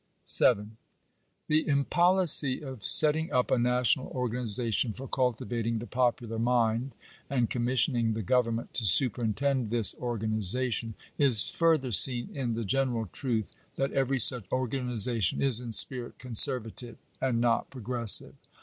§7. 0.25 0.69
The 1.47 1.63
impolicy 1.67 2.59
of 2.63 2.83
setting 2.83 3.31
up 3.31 3.51
a 3.51 3.59
national 3.59 4.07
organization 4.07 4.93
for 4.93 5.07
cul 5.07 5.31
tivating 5.33 5.79
the 5.79 5.85
popular 5.85 6.39
mind, 6.39 6.93
and 7.29 7.51
commissioning 7.51 8.15
the 8.15 8.23
government 8.23 8.73
to 8.73 8.87
superintend 8.87 9.69
this 9.69 9.93
organization, 9.93 10.95
is 11.19 11.51
further 11.51 11.91
seen 11.91 12.35
in 12.35 12.55
the 12.55 12.65
general 12.65 13.09
truth 13.13 13.51
that 13.75 13.91
every 13.91 14.17
such 14.17 14.51
organization 14.51 15.39
is 15.39 15.61
in 15.61 15.71
spirit 15.71 16.17
conservative, 16.17 16.97
and 17.21 17.39
not 17.39 17.69
progressive. 17.69 18.33